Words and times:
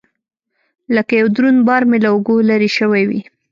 لكه 0.95 1.13
يو 1.19 1.27
دروند 1.35 1.59
بار 1.67 1.83
مې 1.89 1.97
له 2.03 2.09
اوږو 2.13 2.35
لرې 2.49 2.69
سوى 2.77 3.03
وي. 3.09 3.21